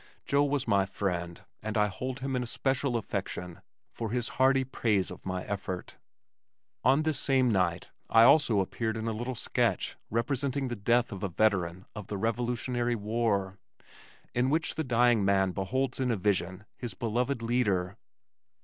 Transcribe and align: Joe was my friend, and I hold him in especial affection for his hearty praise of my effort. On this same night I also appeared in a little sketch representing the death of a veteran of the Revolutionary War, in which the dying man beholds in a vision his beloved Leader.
Joe 0.25 0.43
was 0.45 0.67
my 0.67 0.87
friend, 0.87 1.43
and 1.61 1.77
I 1.77 1.85
hold 1.85 2.21
him 2.21 2.35
in 2.35 2.41
especial 2.41 2.97
affection 2.97 3.61
for 3.91 4.09
his 4.09 4.29
hearty 4.29 4.63
praise 4.63 5.11
of 5.11 5.27
my 5.27 5.43
effort. 5.43 5.97
On 6.83 7.03
this 7.03 7.19
same 7.19 7.51
night 7.51 7.91
I 8.09 8.23
also 8.23 8.61
appeared 8.61 8.97
in 8.97 9.07
a 9.07 9.13
little 9.13 9.35
sketch 9.35 9.95
representing 10.09 10.69
the 10.69 10.75
death 10.75 11.11
of 11.11 11.21
a 11.21 11.29
veteran 11.29 11.85
of 11.95 12.07
the 12.07 12.17
Revolutionary 12.17 12.95
War, 12.95 13.59
in 14.33 14.49
which 14.49 14.73
the 14.73 14.83
dying 14.83 15.23
man 15.23 15.51
beholds 15.51 15.99
in 15.99 16.09
a 16.09 16.15
vision 16.17 16.65
his 16.75 16.95
beloved 16.95 17.43
Leader. 17.43 17.95